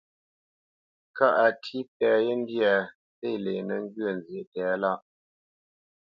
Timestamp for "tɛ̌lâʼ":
4.53-4.99